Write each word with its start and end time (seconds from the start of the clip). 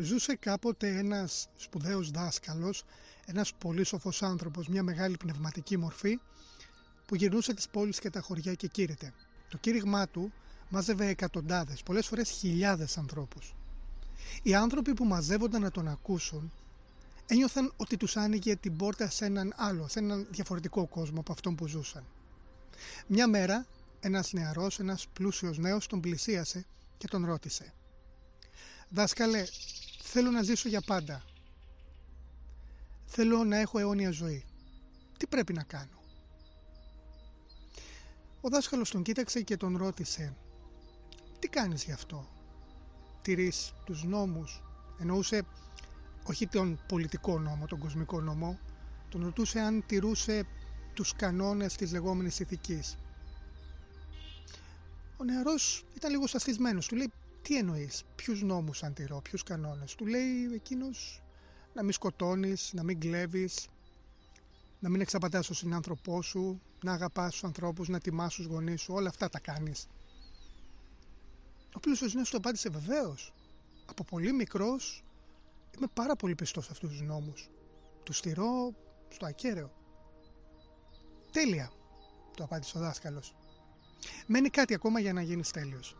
Ζούσε 0.00 0.34
κάποτε 0.34 0.98
ένας 0.98 1.48
σπουδαίος 1.56 2.10
δάσκαλος, 2.10 2.84
ένας 3.26 3.54
πολύ 3.54 3.84
σοφός 3.84 4.22
άνθρωπος, 4.22 4.68
μια 4.68 4.82
μεγάλη 4.82 5.16
πνευματική 5.16 5.76
μορφή 5.76 6.18
που 7.06 7.14
γυρνούσε 7.14 7.54
τις 7.54 7.68
πόλεις 7.68 7.98
και 7.98 8.10
τα 8.10 8.20
χωριά 8.20 8.54
και 8.54 8.66
κήρυτε. 8.66 9.12
Το 9.48 9.56
κήρυγμά 9.56 10.08
του 10.08 10.32
μάζευε 10.68 11.06
εκατοντάδες, 11.06 11.82
πολλές 11.82 12.06
φορές 12.06 12.30
χιλιάδες 12.30 12.98
ανθρώπους. 12.98 13.54
Οι 14.42 14.54
άνθρωποι 14.54 14.94
που 14.94 15.04
μαζεύονταν 15.04 15.62
να 15.62 15.70
τον 15.70 15.88
ακούσουν 15.88 16.52
ένιωθαν 17.26 17.72
ότι 17.76 17.96
τους 17.96 18.16
άνοιγε 18.16 18.56
την 18.56 18.76
πόρτα 18.76 19.10
σε 19.10 19.24
έναν 19.24 19.52
άλλο, 19.56 19.88
σε 19.88 19.98
έναν 19.98 20.26
διαφορετικό 20.30 20.86
κόσμο 20.86 21.20
από 21.20 21.32
αυτόν 21.32 21.54
που 21.54 21.66
ζούσαν. 21.66 22.04
Μια 23.06 23.28
μέρα 23.28 23.66
ένας 24.00 24.32
νεαρός, 24.32 24.78
ένας 24.78 25.06
πλούσιος 25.12 25.58
νέος 25.58 25.86
τον 25.86 26.00
πλησίασε 26.00 26.66
και 26.98 27.08
τον 27.08 27.24
ρώτησε 27.24 27.72
«Δάσκαλε, 28.90 29.44
θέλω 30.10 30.30
να 30.30 30.42
ζήσω 30.42 30.68
για 30.68 30.80
πάντα. 30.80 31.24
Θέλω 33.06 33.44
να 33.44 33.56
έχω 33.56 33.78
αιώνια 33.78 34.10
ζωή. 34.10 34.44
Τι 35.16 35.26
πρέπει 35.26 35.52
να 35.52 35.62
κάνω» 35.62 36.02
Ο 38.40 38.48
δάσκαλος 38.48 38.90
τον 38.90 39.02
κοίταξε 39.02 39.42
και 39.42 39.56
τον 39.56 39.76
ρώτησε 39.76 40.36
«Τι 41.38 41.48
κάνεις 41.48 41.84
γι' 41.84 41.92
αυτό» 41.92 42.28
τηρείς 43.22 43.72
τους 43.84 44.04
νόμους; 44.04 44.62
Εννοούσε 45.00 45.46
όχι 46.22 46.46
τον 46.46 46.80
πολιτικό 46.88 47.38
νόμο, 47.38 47.66
τον 47.66 47.78
κοσμικό 47.78 48.20
νόμο 48.20 48.58
τον 49.08 49.24
ρωτούσε 49.24 49.60
αν 49.60 49.84
τηρούσε 49.86 50.46
τους 50.94 51.14
κανόνες 51.16 51.74
της 51.76 51.92
λεγόμενης 51.92 52.40
ηθικής 52.40 52.98
ο 55.16 55.24
νεαρός 55.24 55.84
ήταν 55.94 56.10
λίγο 56.10 56.26
σαστισμένος 56.26 56.86
του 56.86 56.96
λέει 56.96 57.12
τι 57.48 57.56
εννοείς, 57.56 58.04
ποιους 58.14 58.42
νόμους 58.42 58.82
αν 58.82 58.94
τηρώ, 58.94 59.20
ποιους 59.20 59.42
κανόνες 59.42 59.94
του 59.94 60.06
λέει 60.06 60.52
εκείνος 60.54 61.22
να 61.74 61.82
μην 61.82 61.92
σκοτώνεις, 61.92 62.72
να 62.72 62.82
μην 62.82 63.00
κλέβεις 63.00 63.68
να 64.80 64.88
μην 64.88 65.00
εξαπατάς 65.00 65.46
τον 65.46 65.56
συνάνθρωπό 65.56 66.22
σου 66.22 66.60
να 66.84 66.92
αγαπάς 66.92 67.32
τους 67.32 67.44
ανθρώπους, 67.44 67.88
να 67.88 68.00
τιμάς 68.00 68.34
τους 68.34 68.46
γονείς 68.46 68.80
σου 68.80 68.94
όλα 68.94 69.08
αυτά 69.08 69.28
τα 69.28 69.40
κάνεις 69.40 69.88
ο 71.74 71.80
πλούσιος 71.80 72.14
νέος 72.14 72.30
του 72.30 72.36
απάντησε 72.36 72.68
βεβαίως. 72.68 73.32
Από 73.86 74.04
πολύ 74.04 74.32
μικρός 74.32 75.04
είμαι 75.76 75.86
πάρα 75.94 76.16
πολύ 76.16 76.34
πιστός 76.34 76.64
σε 76.64 76.72
αυτούς 76.72 76.90
τους 76.90 77.00
νόμους. 77.00 77.50
Τους 78.02 78.16
στηρώ 78.16 78.74
στο 79.08 79.26
ακέραιο. 79.26 79.72
Τέλεια, 81.32 81.72
το 82.36 82.44
απάντησε 82.44 82.78
ο 82.78 82.80
δάσκαλος. 82.80 83.34
Μένει 84.26 84.48
κάτι 84.48 84.74
ακόμα 84.74 85.00
για 85.00 85.12
να 85.12 85.22
γίνεις 85.22 85.50
τέλειος. 85.50 85.96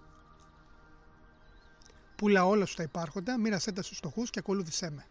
Πουλά 2.18 2.46
όλα 2.46 2.66
σου 2.66 2.74
τα 2.74 2.82
υπάρχοντα, 2.82 3.38
μοίρασέ 3.38 3.72
τα 3.72 3.82
στους 3.82 3.96
στοχούς 3.96 4.30
και 4.30 4.38
ακολούθησέ 4.38 4.90
με. 4.90 5.06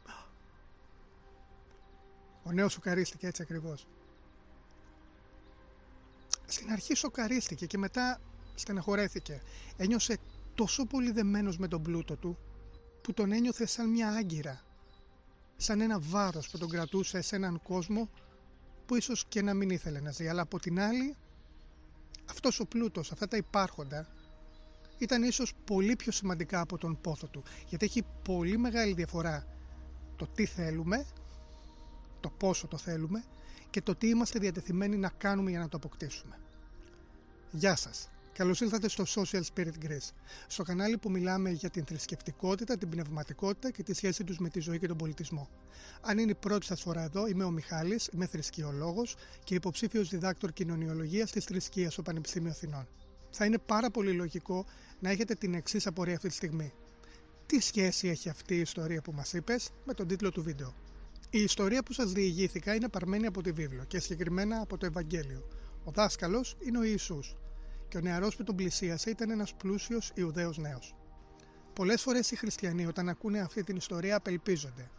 Ο 2.43 2.51
νέος 2.51 2.71
σοκαρίστηκε 2.73 3.27
έτσι 3.27 3.41
ακριβώς. 3.41 3.87
Στην 6.45 6.71
αρχή 6.71 6.95
σοκαρίστηκε 6.95 7.65
και 7.65 7.77
μετά 7.77 8.21
στεναχωρέθηκε. 8.55 9.41
Ένιωσε 9.77 10.17
τόσο 10.55 10.85
πολύ 10.85 11.11
δεμένος 11.11 11.57
με 11.57 11.67
τον 11.67 11.81
πλούτο 11.81 12.15
του 12.15 12.37
που 13.01 13.13
τον 13.13 13.31
ένιωθε 13.31 13.65
σαν 13.65 13.89
μια 13.89 14.09
άγκυρα 14.09 14.61
σαν 15.57 15.81
ένα 15.81 15.99
βάρος 15.99 16.49
που 16.49 16.57
τον 16.57 16.69
κρατούσε 16.69 17.21
σε 17.21 17.35
έναν 17.35 17.61
κόσμο 17.63 18.09
που 18.85 18.95
ίσως 18.95 19.25
και 19.25 19.41
να 19.41 19.53
μην 19.53 19.69
ήθελε 19.69 19.99
να 19.99 20.11
ζει 20.11 20.27
αλλά 20.27 20.41
από 20.41 20.59
την 20.59 20.79
άλλη 20.79 21.15
αυτός 22.29 22.59
ο 22.59 22.65
πλούτος, 22.65 23.11
αυτά 23.11 23.27
τα 23.27 23.37
υπάρχοντα 23.37 24.07
ήταν 24.97 25.23
ίσως 25.23 25.53
πολύ 25.65 25.95
πιο 25.95 26.11
σημαντικά 26.11 26.59
από 26.59 26.77
τον 26.77 27.01
πόθο 27.01 27.27
του 27.27 27.43
γιατί 27.67 27.85
έχει 27.85 28.03
πολύ 28.23 28.57
μεγάλη 28.57 28.93
διαφορά 28.93 29.47
το 30.15 30.27
τι 30.27 30.45
θέλουμε 30.45 31.05
το 32.19 32.29
πόσο 32.29 32.67
το 32.67 32.77
θέλουμε 32.77 33.23
και 33.69 33.81
το 33.81 33.95
τι 33.95 34.07
είμαστε 34.07 34.39
διατεθειμένοι 34.39 34.97
να 34.97 35.09
κάνουμε 35.09 35.49
για 35.49 35.59
να 35.59 35.67
το 35.67 35.77
αποκτήσουμε. 35.77 36.39
Γεια 37.51 37.75
σας! 37.75 38.09
Καλώς 38.33 38.61
ήρθατε 38.61 38.89
στο 38.89 39.03
Social 39.07 39.41
Spirit 39.53 39.85
Greece, 39.85 40.09
στο 40.47 40.63
κανάλι 40.63 40.97
που 40.97 41.11
μιλάμε 41.11 41.49
για 41.49 41.69
την 41.69 41.85
θρησκευτικότητα, 41.85 42.77
την 42.77 42.89
πνευματικότητα 42.89 43.71
και 43.71 43.83
τη 43.83 43.93
σχέση 43.93 44.23
τους 44.23 44.37
με 44.37 44.49
τη 44.49 44.59
ζωή 44.59 44.79
και 44.79 44.87
τον 44.87 44.97
πολιτισμό. 44.97 45.49
Αν 46.01 46.17
είναι 46.17 46.31
η 46.31 46.35
πρώτη 46.35 46.65
σας 46.65 46.81
φορά 46.81 47.03
εδώ, 47.03 47.27
είμαι 47.27 47.43
ο 47.43 47.51
Μιχάλης, 47.51 48.09
είμαι 48.13 48.25
θρησκειολόγος 48.25 49.15
και 49.43 49.55
υποψήφιος 49.55 50.09
διδάκτορ 50.09 50.51
κοινωνιολογίας 50.51 51.31
της 51.31 51.45
θρησκείας 51.45 51.93
στο 51.93 52.01
Πανεπιστήμιο 52.01 52.49
Αθηνών. 52.49 52.87
Θα 53.31 53.45
είναι 53.45 53.57
πάρα 53.57 53.89
πολύ 53.91 54.11
λογικό 54.11 54.65
να 54.99 55.09
έχετε 55.09 55.33
την 55.33 55.53
εξής 55.53 55.87
απορία 55.87 56.15
αυτή 56.15 56.27
τη 56.27 56.33
στιγμή. 56.33 56.73
Τι 57.45 57.59
σχέση 57.59 58.07
έχει 58.07 58.29
αυτή 58.29 58.55
η 58.55 58.59
ιστορία 58.59 59.01
που 59.01 59.11
μας 59.11 59.33
είπες 59.33 59.69
με 59.85 59.93
τον 59.93 60.07
τίτλο 60.07 60.31
του 60.31 60.43
βίντεο; 60.43 60.73
Η 61.29 61.41
ιστορία 61.41 61.83
που 61.83 61.93
σας 61.93 62.11
διηγήθηκα 62.11 62.75
είναι 62.75 62.89
παρμένη 62.89 63.25
από 63.25 63.41
τη 63.41 63.51
βίβλο 63.51 63.83
και 63.83 63.99
συγκεκριμένα 63.99 64.61
από 64.61 64.77
το 64.77 64.85
Ευαγγέλιο. 64.85 65.47
Ο 65.83 65.91
δάσκαλος 65.91 66.57
είναι 66.65 66.77
ο 66.77 66.83
Ιησούς 66.83 67.35
και 67.87 67.97
ο 67.97 68.01
νεαρός 68.01 68.35
που 68.35 68.43
τον 68.43 68.55
πλησίασε 68.55 69.09
ήταν 69.09 69.29
ένας 69.29 69.53
πλούσιος 69.53 70.11
Ιουδαίος 70.15 70.57
νέος. 70.57 70.95
Πολλές 71.73 72.01
φορές 72.01 72.31
οι 72.31 72.35
χριστιανοί 72.35 72.85
όταν 72.85 73.09
ακούνε 73.09 73.39
αυτή 73.39 73.63
την 73.63 73.75
ιστορία 73.75 74.15
απελπίζονται. 74.15 74.89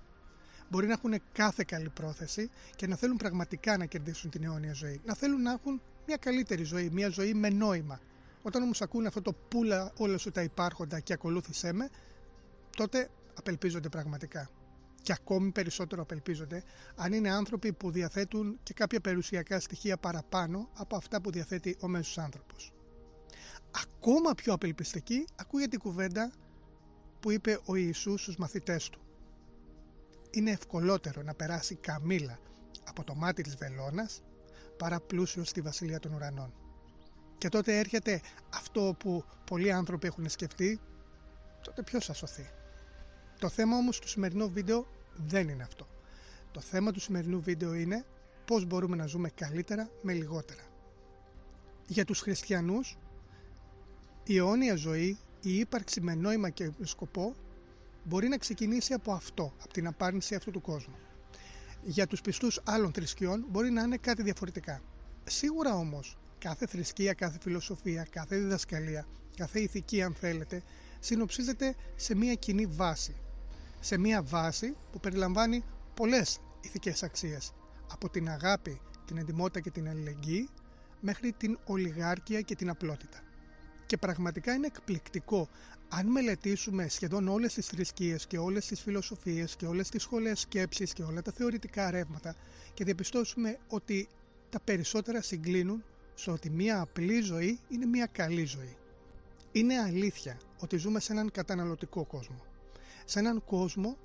Μπορεί 0.71 0.87
να 0.87 0.93
έχουν 0.93 1.15
κάθε 1.33 1.65
καλή 1.67 1.89
πρόθεση 1.89 2.51
και 2.77 2.87
να 2.87 2.97
θέλουν 2.97 3.17
πραγματικά 3.17 3.77
να 3.77 3.85
κερδίσουν 3.85 4.31
την 4.31 4.45
αιώνια 4.45 4.73
ζωή. 4.73 5.01
Να 5.05 5.15
θέλουν 5.15 5.43
να 5.43 5.53
έχουν 5.53 5.81
μια 6.07 6.17
καλύτερη 6.17 6.63
ζωή, 6.65 6.91
μια 6.93 7.09
ζωή 7.09 7.35
με 7.35 7.49
νόημα. 7.49 8.01
Όταν 8.49 8.63
όμως 8.63 8.83
ακούνε 8.83 9.07
αυτό 9.07 9.23
το 9.23 9.33
πουλα 9.33 9.93
όλα 9.97 10.19
σου 10.19 10.31
τα 10.31 10.43
υπάρχοντα 10.43 11.01
και 11.01 11.13
ακολούθησέ 11.13 11.73
με, 11.73 11.89
τότε 12.77 13.11
απελπίζονται 13.35 13.89
πραγματικά. 13.89 14.51
Και 15.03 15.13
ακόμη 15.13 15.51
περισσότερο 15.51 16.03
απελπίζονται 16.03 16.63
αν 16.97 17.13
είναι 17.13 17.31
άνθρωποι 17.31 17.73
που 17.73 17.91
διαθέτουν 17.91 18.59
και 18.63 18.75
κάποια 18.75 19.01
περιουσιακά 19.01 19.61
στοιχεία 19.61 19.97
παραπάνω 19.97 20.69
από 20.75 20.97
αυτά 20.97 21.21
που 21.21 21.31
διαθέτει 21.31 21.77
ο 21.81 21.89
μέσος 21.89 22.19
άνθρωπος 22.19 22.73
ακόμα 23.71 24.35
πιο 24.35 24.53
απελπιστική 24.53 25.25
ακούγεται 25.37 25.77
η 25.77 25.79
κουβέντα 25.79 26.33
που 27.21 27.31
είπε 27.31 27.61
ο 27.65 27.75
Ιησούς 27.75 28.23
στους 28.23 28.37
μαθητές 28.37 28.89
του. 28.89 29.01
Είναι 30.31 30.51
ευκολότερο 30.51 31.23
να 31.23 31.35
περάσει 31.35 31.75
καμήλα 31.75 32.39
από 32.85 33.05
το 33.05 33.15
μάτι 33.15 33.43
της 33.43 33.57
βελόνας 33.57 34.23
παρά 34.77 35.01
πλούσιο 35.01 35.45
στη 35.45 35.61
βασιλεία 35.61 35.99
των 35.99 36.13
ουρανών. 36.13 36.53
Και 37.39 37.49
τότε 37.49 37.79
έρχεται 37.79 38.21
αυτό 38.55 38.95
που 38.99 39.25
πολλοί 39.45 39.73
άνθρωποι 39.73 40.07
έχουν 40.07 40.29
σκεφτεί, 40.29 40.81
τότε 41.63 41.83
ποιος 41.83 42.05
θα 42.07 42.13
σωθεί; 42.13 42.51
Το 43.39 43.49
θέμα 43.49 43.77
όμως 43.77 43.99
του 43.99 44.09
σημερινού 44.09 44.51
βίντεο 44.51 44.87
δεν 45.17 45.49
είναι 45.49 45.63
αυτό. 45.63 45.89
Το 46.51 46.61
θέμα 46.61 46.93
του 46.93 47.01
σημερινού 47.01 47.41
βίντεο 47.41 47.75
είναι 47.75 48.05
πώς 48.45 48.65
μπορούμε 48.65 48.97
να 48.97 49.07
ζούμε 49.07 49.29
καλύτερα 49.31 49.91
με 50.03 50.13
λιγότερα. 50.13 50.63
Για 51.87 52.05
τους 52.05 52.21
χριστιανούς 52.21 52.99
η 54.25 54.37
αιώνια 54.37 54.75
ζωή, 54.75 55.19
η 55.41 55.59
ύπαρξη 55.59 56.01
με 56.01 56.15
νόημα 56.15 56.51
και 56.51 56.71
σκοπό 56.83 57.37
μπορεί 58.05 58.29
να 58.29 58.37
ξεκινήσει 58.39 58.93
από 58.93 59.13
αυτό, 59.13 59.53
από 59.63 59.73
την 59.73 59.87
απάρνηση 59.87 60.35
αυτού 60.35 60.51
του 60.51 60.61
κόσμου. 60.61 60.97
Για 61.83 62.07
τους 62.07 62.21
πιστούς 62.21 62.61
άλλων 62.65 62.93
θρησκειών 62.93 63.45
μπορεί 63.49 63.71
να 63.71 63.83
είναι 63.83 63.97
κάτι 63.97 64.23
διαφορετικά. 64.23 64.83
Σίγουρα 65.25 65.75
όμως 65.75 66.19
κάθε 66.39 66.67
θρησκεία, 66.67 67.13
κάθε 67.13 67.39
φιλοσοφία, 67.43 68.07
κάθε 68.11 68.37
διδασκαλία, 68.37 69.07
κάθε 69.37 69.61
ηθική 69.61 70.03
αν 70.03 70.15
θέλετε, 70.15 70.63
συνοψίζεται 71.01 71.75
σε 71.97 72.15
μια 72.15 72.35
κοινή 72.35 72.67
βάση. 72.67 73.17
Σε 73.81 73.99
μια 73.99 74.23
βάση 74.23 74.77
που 74.93 75.01
περιλαμβάνει 75.01 75.65
πολλές 75.95 76.41
ηθικές 76.61 77.03
αξίες. 77.03 77.53
Από 77.91 78.09
την 78.09 78.29
αγάπη, 78.29 78.81
την 79.07 79.17
εντιμότητα 79.17 79.61
και 79.61 79.71
την 79.71 79.89
αλληλεγγύη 79.89 80.49
μέχρι 81.01 81.33
την 81.33 81.59
ολιγάρκεια 81.65 82.41
και 82.41 82.55
την 82.55 82.69
απλότητα. 82.69 83.21
Και 83.87 83.97
πραγματικά 83.97 84.53
είναι 84.53 84.67
εκπληκτικό 84.67 85.49
αν 85.89 86.07
μελετήσουμε 86.07 86.89
σχεδόν 86.89 87.29
όλες 87.29 87.55
τις 87.55 87.67
θρησκείες 87.67 88.27
και 88.27 88.39
όλες 88.39 88.67
τις 88.67 88.81
φιλοσοφίες 88.81 89.57
και 89.57 89.67
όλες 89.67 89.89
τις 89.89 90.03
σχολές 90.03 90.41
σκέψης 90.41 90.93
και 90.93 91.03
όλα 91.03 91.23
τα 91.23 91.33
θεωρητικά 91.33 91.91
ρεύματα 91.91 92.35
και 92.75 92.85
διαπιστώσουμε 92.85 93.59
ότι 93.69 94.09
τα 94.51 94.61
περισσότερα 94.61 95.23
συγκλίνουν 95.23 95.85
στο 96.19 96.33
ότι 96.33 96.51
μια 96.51 96.81
απλή 96.81 97.21
ζωή 97.21 97.61
είναι 97.69 97.87
μια 97.87 98.07
καλή 98.07 98.45
ζωή. 98.45 98.77
Είναι 99.53 99.79
αλήθεια 99.79 100.39
ότι 100.59 100.77
ζούμε 100.77 101.01
σε 101.01 101.13
έναν 101.13 101.31
καταναλωτικό 101.31 102.05
κόσμο. 102.05 102.43
Σε 103.05 103.19
έναν 103.19 103.45
κόσμο 103.45 103.97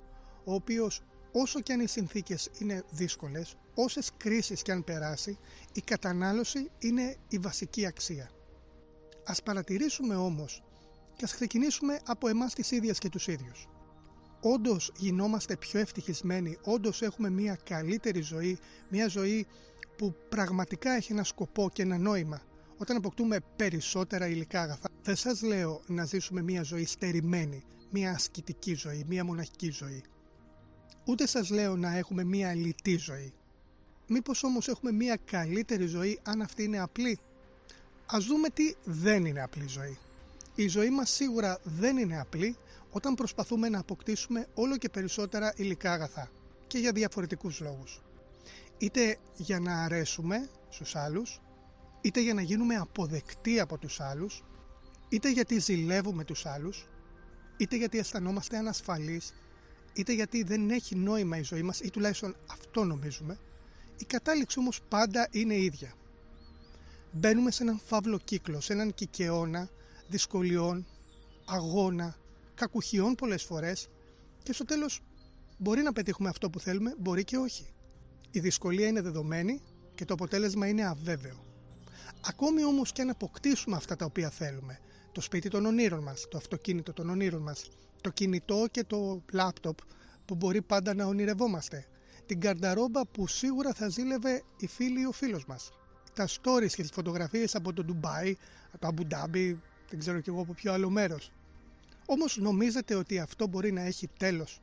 ο 0.44 0.54
οποίος 0.54 1.02
όσο 1.32 1.60
και 1.60 1.72
αν 1.72 1.80
οι 1.80 1.86
συνθήκες 1.86 2.50
είναι 2.58 2.84
δύσκολες, 2.90 3.56
όσες 3.74 4.10
κρίσεις 4.16 4.62
και 4.62 4.72
αν 4.72 4.84
περάσει, 4.84 5.38
η 5.72 5.80
κατανάλωση 5.80 6.70
είναι 6.78 7.16
η 7.28 7.38
βασική 7.38 7.86
αξία. 7.86 8.30
Ας 9.24 9.42
παρατηρήσουμε 9.42 10.16
όμως 10.16 10.62
και 11.16 11.24
ας 11.24 11.34
ξεκινήσουμε 11.34 12.00
από 12.06 12.28
εμάς 12.28 12.54
τις 12.54 12.70
ίδιες 12.70 12.98
και 12.98 13.08
τους 13.08 13.26
ίδιους. 13.26 13.68
Όντως 14.40 14.92
γινόμαστε 14.96 15.56
πιο 15.56 15.80
ευτυχισμένοι, 15.80 16.58
όντως 16.62 17.02
έχουμε 17.02 17.30
μια 17.30 17.58
καλύτερη 17.64 18.20
ζωή, 18.20 18.58
μια 18.88 19.08
ζωή 19.08 19.46
που 19.96 20.14
πραγματικά 20.28 20.90
έχει 20.90 21.12
ένα 21.12 21.24
σκοπό 21.24 21.70
και 21.72 21.82
ένα 21.82 21.98
νόημα. 21.98 22.42
Όταν 22.78 22.96
αποκτούμε 22.96 23.38
περισσότερα 23.56 24.26
υλικά 24.26 24.60
αγαθά, 24.60 24.88
δεν 25.02 25.16
σας 25.16 25.42
λέω 25.42 25.80
να 25.86 26.04
ζήσουμε 26.04 26.42
μια 26.42 26.62
ζωή 26.62 26.84
στερημένη, 26.84 27.62
μια 27.90 28.10
ασκητική 28.10 28.74
ζωή, 28.74 29.04
μια 29.08 29.24
μοναχική 29.24 29.70
ζωή. 29.70 30.02
Ούτε 31.04 31.26
σας 31.26 31.50
λέω 31.50 31.76
να 31.76 31.96
έχουμε 31.96 32.24
μια 32.24 32.54
λιτή 32.54 32.96
ζωή. 32.96 33.32
Μήπως 34.06 34.42
όμως 34.44 34.68
έχουμε 34.68 34.92
μια 34.92 35.18
καλύτερη 35.24 35.86
ζωή 35.86 36.20
αν 36.22 36.40
αυτή 36.42 36.62
είναι 36.62 36.78
απλή; 36.80 37.18
Ας 38.06 38.24
δούμε 38.24 38.48
τι 38.48 38.74
δεν 38.84 39.24
είναι 39.24 39.42
απλή 39.42 39.66
ζωή. 39.68 39.98
Η 40.54 40.68
ζωή 40.68 40.90
μας 40.90 41.10
σίγουρα 41.10 41.58
δεν 41.64 41.96
είναι 41.96 42.20
απλή 42.20 42.56
όταν 42.90 43.14
προσπαθούμε 43.14 43.68
να 43.68 43.78
αποκτήσουμε 43.78 44.46
όλο 44.54 44.76
και 44.76 44.88
περισσότερα 44.88 45.52
υλικά 45.56 45.92
αγαθά 45.92 46.30
και 46.66 46.78
για 46.78 46.92
διαφορετικούς 46.92 47.60
λόγους. 47.60 48.02
Είτε 48.78 49.16
για 49.36 49.60
να 49.60 49.84
αρέσουμε 49.84 50.48
στους 50.68 50.96
άλλους, 50.96 51.40
είτε 52.00 52.20
για 52.20 52.34
να 52.34 52.42
γίνουμε 52.42 52.76
αποδεκτοί 52.76 53.60
από 53.60 53.78
τους 53.78 54.00
άλλους, 54.00 54.42
είτε 55.08 55.30
γιατί 55.30 55.58
ζηλεύουμε 55.58 56.24
τους 56.24 56.46
άλλους, 56.46 56.88
είτε 57.56 57.76
γιατί 57.76 57.98
αισθανόμαστε 57.98 58.56
ανασφαλείς, 58.56 59.34
είτε 59.92 60.12
γιατί 60.12 60.42
δεν 60.42 60.70
έχει 60.70 60.96
νόημα 60.96 61.38
η 61.38 61.42
ζωή 61.42 61.62
μας 61.62 61.80
ή 61.80 61.90
τουλάχιστον 61.90 62.36
αυτό 62.50 62.84
νομίζουμε, 62.84 63.38
η 63.98 64.04
κατάληξη 64.04 64.58
όμως 64.58 64.80
πάντα 64.88 65.28
είναι 65.30 65.54
ίδια. 65.54 65.92
Μπαίνουμε 67.12 67.50
σε 67.50 67.62
έναν 67.62 67.80
φαύλο 67.84 68.18
κύκλο, 68.18 68.60
σε 68.60 68.72
έναν 68.72 68.94
κικαιώνα 68.94 69.68
δυσκολιών, 70.08 70.86
αγώνα, 71.46 72.16
κακουχιών 72.54 73.14
πολλές 73.14 73.42
φορές 73.42 73.88
και 74.42 74.52
στο 74.52 74.64
τέλος 74.64 75.00
μπορεί 75.58 75.82
να 75.82 75.92
πετύχουμε 75.92 76.28
αυτό 76.28 76.50
που 76.50 76.60
θέλουμε, 76.60 76.94
μπορεί 76.98 77.24
και 77.24 77.36
όχι. 77.36 77.66
Η 78.36 78.40
δυσκολία 78.40 78.86
είναι 78.86 79.00
δεδομένη 79.00 79.60
και 79.94 80.04
το 80.04 80.14
αποτέλεσμα 80.14 80.66
είναι 80.66 80.86
αβέβαιο. 80.86 81.44
Ακόμη 82.26 82.64
όμως 82.64 82.92
και 82.92 83.02
αν 83.02 83.10
αποκτήσουμε 83.10 83.76
αυτά 83.76 83.96
τα 83.96 84.04
οποία 84.04 84.30
θέλουμε, 84.30 84.78
το 85.12 85.20
σπίτι 85.20 85.48
των 85.48 85.66
ονείρων 85.66 86.02
μας, 86.02 86.26
το 86.30 86.36
αυτοκίνητο 86.36 86.92
των 86.92 87.10
ονείρων 87.10 87.42
μας, 87.42 87.70
το 88.00 88.10
κινητό 88.10 88.66
και 88.70 88.84
το 88.84 89.22
λάπτοπ 89.32 89.78
που 90.24 90.34
μπορεί 90.34 90.62
πάντα 90.62 90.94
να 90.94 91.06
ονειρευόμαστε, 91.06 91.86
την 92.26 92.40
καρνταρόμπα 92.40 93.06
που 93.06 93.26
σίγουρα 93.26 93.72
θα 93.72 93.88
ζήλευε 93.88 94.42
η 94.56 94.66
φίλη 94.66 95.00
ή 95.00 95.06
ο 95.06 95.12
φίλος 95.12 95.46
μας, 95.46 95.70
τα 96.14 96.28
stories 96.28 96.72
και 96.74 96.82
τις 96.82 96.90
φωτογραφίες 96.90 97.54
από 97.54 97.72
το 97.72 97.84
Ντουμπάι, 97.84 98.36
το 98.78 98.86
Αμπουντάμπι, 98.86 99.60
δεν 99.90 99.98
ξέρω 99.98 100.20
κι 100.20 100.28
εγώ 100.28 100.40
από 100.40 100.52
ποιο 100.54 100.72
άλλο 100.72 100.90
μέρος. 100.90 101.32
Όμως 102.06 102.36
νομίζετε 102.36 102.94
ότι 102.94 103.18
αυτό 103.18 103.46
μπορεί 103.46 103.72
να 103.72 103.80
έχει 103.82 104.08
τέλος; 104.18 104.60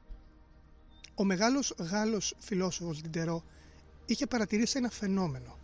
Ο 1.21 1.23
μεγάλος 1.23 1.73
Γάλλος 1.77 2.35
φιλόσοφος 2.39 3.01
Διντερό 3.01 3.43
είχε 4.05 4.27
παρατηρήσει 4.27 4.77
ένα 4.77 4.89
φαινόμενο. 4.89 5.57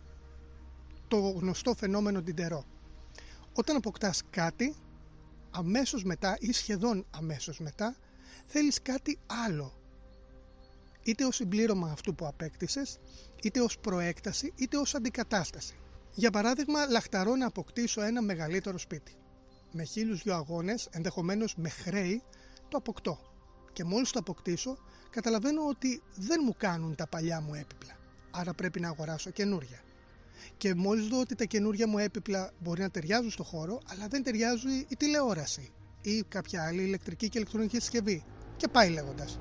Το 1.08 1.16
γνωστό 1.18 1.74
φαινόμενο 1.74 2.20
Διντερό. 2.20 2.64
Όταν 3.52 3.76
αποκτάς 3.76 4.22
κάτι, 4.30 4.74
αμέσως 5.50 6.04
μετά 6.04 6.36
ή 6.40 6.52
σχεδόν 6.52 7.06
αμέσως 7.10 7.58
μετά, 7.58 7.96
θέλεις 8.46 8.82
κάτι 8.82 9.18
άλλο. 9.46 9.72
Είτε 11.02 11.24
ως 11.24 11.36
συμπλήρωμα 11.36 11.90
αυτού 11.90 12.14
που 12.14 12.26
απέκτησες, 12.26 12.98
είτε 13.42 13.60
ως 13.60 13.78
προέκταση, 13.78 14.52
είτε 14.56 14.76
ως 14.76 14.94
αντικατάσταση. 14.94 15.74
Για 16.14 16.30
παράδειγμα, 16.30 16.86
λαχταρώ 16.86 17.36
να 17.36 17.46
αποκτήσω 17.46 18.02
ένα 18.02 18.22
μεγαλύτερο 18.22 18.78
σπίτι 18.78 19.12
με 19.72 19.82
χίλιους 19.84 20.22
δυο 20.22 20.34
αγώνες, 20.34 20.88
ενδεχομένως 20.90 21.54
με 21.56 21.68
χρέη, 21.68 22.22
το 22.68 22.76
αποκτώ. 22.76 23.18
Και 23.72 23.84
μόλις 23.84 24.10
το 24.10 24.18
αποκτήσω, 24.18 24.78
καταλαβαίνω 25.10 25.68
ότι 25.68 26.02
δεν 26.14 26.40
μου 26.44 26.54
κάνουν 26.56 26.94
τα 26.94 27.06
παλιά 27.06 27.40
μου 27.40 27.54
έπιπλα. 27.54 27.96
Άρα 28.30 28.54
πρέπει 28.54 28.80
να 28.80 28.88
αγοράσω 28.88 29.30
καινούρια. 29.30 29.80
Και 30.56 30.74
μόλις 30.74 31.06
δω 31.06 31.20
ότι 31.20 31.34
τα 31.34 31.44
καινούρια 31.44 31.88
μου 31.88 31.98
έπιπλα 31.98 32.50
μπορεί 32.58 32.80
να 32.80 32.90
ταιριάζουν 32.90 33.30
στο 33.30 33.42
χώρο, 33.42 33.80
αλλά 33.86 34.08
δεν 34.08 34.22
ταιριάζει 34.22 34.86
η 34.88 34.96
τηλεόραση 34.96 35.72
ή 36.02 36.22
κάποια 36.22 36.66
άλλη 36.66 36.82
ηλεκτρική 36.82 37.28
και 37.28 37.38
ηλεκτρονική 37.38 37.80
συσκευή. 37.80 38.24
Και 38.56 38.68
πάει 38.68 38.90
λέγοντας. 38.90 39.38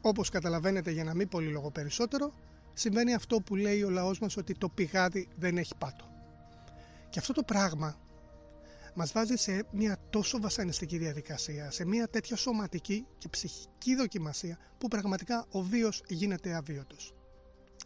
Όπως 0.00 0.28
καταλαβαίνετε 0.28 0.90
για 0.90 1.04
να 1.04 1.14
μην 1.14 1.28
πολυλογώ 1.28 1.70
περισσότερο, 1.70 2.32
συμβαίνει 2.74 3.14
αυτό 3.14 3.40
που 3.40 3.56
λέει 3.56 3.82
ο 3.82 3.90
λαός 3.90 4.18
μας 4.18 4.36
ότι 4.36 4.54
το 4.54 4.68
πηγάδι 4.68 5.28
δεν 5.36 5.58
έχει 5.58 5.74
πάτο. 5.78 6.04
Και 7.10 7.18
αυτό 7.18 7.32
το 7.32 7.42
πράγμα 7.42 7.96
μας 8.94 9.12
βάζει 9.12 9.36
σε 9.36 9.64
μια 9.72 9.96
τόσο 10.10 10.40
βασανιστική 10.40 10.98
διαδικασία, 10.98 11.70
σε 11.70 11.84
μια 11.84 12.08
τέτοια 12.08 12.36
σωματική 12.36 13.06
και 13.18 13.28
ψυχική 13.28 13.94
δοκιμασία 13.94 14.58
που 14.78 14.88
πραγματικά 14.88 15.46
ο 15.50 15.62
βίος 15.62 16.02
γίνεται 16.08 16.54
αβίωτος. 16.54 17.14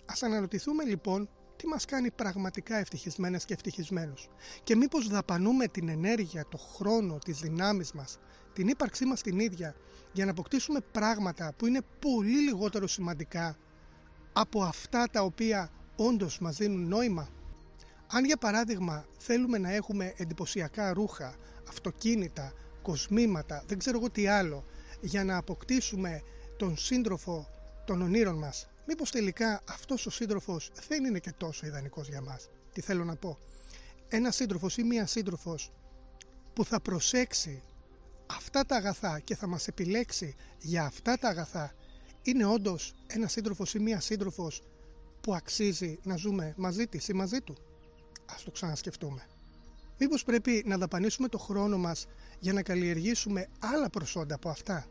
Ας 0.06 0.22
αναρωτηθούμε 0.22 0.84
λοιπόν 0.84 1.28
τι 1.56 1.66
μας 1.66 1.84
κάνει 1.84 2.10
πραγματικά 2.10 2.76
ευτυχισμένες 2.76 3.44
και 3.44 3.52
ευτυχισμένους 3.52 4.28
και 4.62 4.76
μήπως 4.76 5.08
δαπανούμε 5.08 5.66
την 5.66 5.88
ενέργεια, 5.88 6.44
το 6.48 6.56
χρόνο, 6.58 7.18
τις 7.18 7.38
δυνάμεις 7.38 7.92
μας, 7.92 8.18
την 8.52 8.68
ύπαρξή 8.68 9.04
μας 9.04 9.22
την 9.22 9.38
ίδια 9.38 9.74
για 10.12 10.24
να 10.24 10.30
αποκτήσουμε 10.30 10.80
πράγματα 10.80 11.54
που 11.56 11.66
είναι 11.66 11.80
πολύ 11.98 12.38
λιγότερο 12.38 12.86
σημαντικά 12.86 13.56
από 14.32 14.62
αυτά 14.62 15.06
τα 15.12 15.22
οποία 15.22 15.70
όντως 15.96 16.38
μας 16.38 16.56
δίνουν 16.56 16.88
νόημα; 16.88 17.28
Αν 18.16 18.24
για 18.24 18.36
παράδειγμα 18.36 19.06
θέλουμε 19.18 19.58
να 19.58 19.72
έχουμε 19.72 20.12
εντυπωσιακά 20.16 20.92
ρούχα, 20.92 21.36
αυτοκίνητα, 21.68 22.52
κοσμήματα, 22.82 23.64
δεν 23.66 23.78
ξέρω 23.78 23.98
εγώ 23.98 24.10
τι 24.10 24.26
άλλο, 24.26 24.64
για 25.00 25.24
να 25.24 25.36
αποκτήσουμε 25.36 26.22
τον 26.56 26.76
σύντροφο 26.76 27.48
των 27.86 28.02
ονείρων 28.02 28.38
μας, 28.38 28.68
μήπως 28.86 29.10
τελικά 29.10 29.62
αυτός 29.68 30.06
ο 30.06 30.10
σύντροφος 30.10 30.70
δεν 30.88 31.04
είναι 31.04 31.18
και 31.18 31.32
τόσο 31.32 31.66
ιδανικός 31.66 32.08
για 32.08 32.20
μας; 32.20 32.48
Τι 32.72 32.80
θέλω 32.80 33.04
να 33.04 33.16
πω. 33.16 33.38
Ένας 34.08 34.34
σύντροφος 34.34 34.76
ή 34.76 34.82
μία 34.82 35.06
σύντροφος 35.06 35.72
που 36.52 36.64
θα 36.64 36.80
προσέξει 36.80 37.62
αυτά 38.26 38.64
τα 38.64 38.76
αγαθά 38.76 39.20
και 39.20 39.36
θα 39.36 39.46
μας 39.46 39.68
επιλέξει 39.68 40.34
για 40.58 40.84
αυτά 40.84 41.16
τα 41.16 41.28
αγαθά 41.28 41.74
είναι 42.22 42.44
όντως 42.44 42.94
ένας 43.06 43.32
σύντροφος 43.32 43.74
ή 43.74 43.78
μία 43.78 44.00
σύντροφος 44.00 44.62
που 45.20 45.34
αξίζει 45.34 45.98
να 46.02 46.16
ζούμε 46.16 46.54
μαζί 46.56 46.86
της 46.86 47.08
ή 47.08 47.12
μαζί 47.12 47.40
του; 47.40 47.56
Ας 48.26 48.42
το 48.44 48.50
ξανασκεφτούμε. 48.50 49.26
Μήπως 49.98 50.24
πρέπει 50.24 50.62
να 50.66 50.78
δαπανίσουμε 50.78 51.28
το 51.28 51.38
χρόνο 51.38 51.78
μας 51.78 52.06
για 52.38 52.52
να 52.52 52.62
καλλιεργήσουμε 52.62 53.48
άλλα 53.58 53.90
προσόντα 53.90 54.34
από 54.34 54.48
αυτά; 54.48 54.86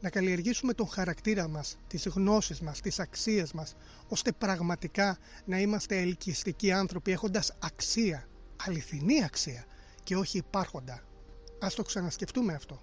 Να 0.00 0.10
καλλιεργήσουμε 0.10 0.72
τον 0.74 0.88
χαρακτήρα 0.88 1.48
μας, 1.48 1.76
τις 1.86 2.06
γνώσεις 2.06 2.60
μας, 2.60 2.80
τις 2.80 3.00
αξίες 3.00 3.52
μας, 3.52 3.74
ώστε 4.08 4.32
πραγματικά 4.32 5.18
να 5.44 5.58
είμαστε 5.58 6.00
ελκυστικοί 6.00 6.72
άνθρωποι 6.72 7.12
έχοντας 7.12 7.52
αξία, 7.58 8.28
αληθινή 8.66 9.24
αξία 9.24 9.64
και 10.02 10.16
όχι 10.16 10.38
υπάρχοντα; 10.38 11.02
Ας 11.60 11.74
το 11.74 11.82
ξανασκεφτούμε 11.82 12.54
αυτό. 12.54 12.82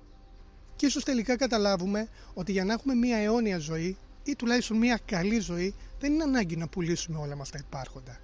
Και 0.75 0.85
ίσως 0.85 1.03
τελικά 1.03 1.35
καταλάβουμε 1.35 2.07
ότι 2.33 2.51
για 2.51 2.65
να 2.65 2.73
έχουμε 2.73 2.93
μια 2.93 3.17
αιώνια 3.17 3.57
ζωή 3.57 3.97
ή 4.23 4.35
τουλάχιστον 4.35 4.77
μια 4.77 4.99
καλή 5.05 5.39
ζωή 5.39 5.75
δεν 5.99 6.13
είναι 6.13 6.23
ανάγκη 6.23 6.55
να 6.55 6.67
πουλήσουμε 6.67 7.17
όλα 7.17 7.35
μας 7.35 7.49
τα 7.49 7.57
υπάρχοντα 7.61 8.19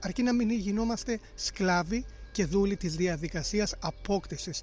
αρκεί 0.00 0.22
να 0.22 0.32
μην 0.32 0.50
γινόμαστε 0.50 1.20
σκλάβοι 1.34 2.04
και 2.32 2.44
δούλοι 2.44 2.76
της 2.76 2.96
διαδικασίας 2.96 3.74
απόκτησης 3.80 4.62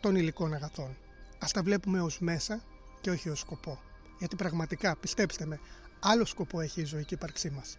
των 0.00 0.16
υλικών 0.16 0.54
αγαθών. 0.54 0.96
Ας 1.38 1.52
τα 1.52 1.62
βλέπουμε 1.62 2.00
ως 2.00 2.18
μέσα 2.18 2.62
και 3.00 3.10
όχι 3.10 3.28
ως 3.28 3.38
σκοπό. 3.38 3.80
Γιατί 4.18 4.36
πραγματικά, 4.36 4.96
πιστέψτε 4.96 5.46
με, 5.46 5.60
άλλο 6.00 6.24
σκοπό 6.24 6.60
έχει 6.60 6.80
η 6.80 6.84
ζωική 6.84 7.14
ύπαρξή 7.14 7.50
μας. 7.50 7.78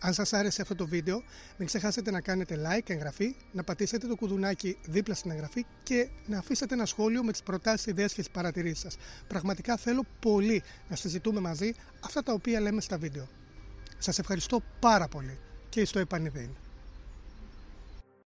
Αν 0.00 0.14
σας 0.14 0.32
άρεσε 0.32 0.62
αυτό 0.62 0.74
το 0.74 0.86
βίντεο, 0.86 1.22
μην 1.56 1.66
ξεχάσετε 1.66 2.10
να 2.10 2.20
κάνετε 2.20 2.60
like, 2.66 2.90
εγγραφή, 2.90 3.34
να 3.52 3.64
πατήσετε 3.64 4.06
το 4.06 4.16
κουδουνάκι 4.16 4.78
δίπλα 4.86 5.14
στην 5.14 5.30
εγγραφή 5.30 5.66
και 5.82 6.08
να 6.26 6.38
αφήσετε 6.38 6.74
ένα 6.74 6.86
σχόλιο 6.86 7.22
με 7.24 7.32
τις 7.32 7.42
προτάσεις, 7.42 7.86
ιδέες 7.86 8.12
και 8.12 8.20
τις 8.20 8.30
παρατηρήσεις 8.30 8.78
σας. 8.78 8.96
Πραγματικά 9.26 9.76
θέλω 9.76 10.04
πολύ 10.20 10.62
να 10.88 10.96
συζητούμε 10.96 11.40
μαζί 11.40 11.72
αυτά 12.00 12.22
τα 12.22 12.32
οποία 12.32 12.60
λέμε 12.60 12.80
στα 12.80 12.98
βίντεο. 12.98 13.28
Σας 13.98 14.18
ευχαριστώ 14.18 14.62
πάρα 14.80 15.08
πολύ 15.08 15.38
και 15.76 15.84
στο 15.84 15.98
επανειδήν. 15.98 16.65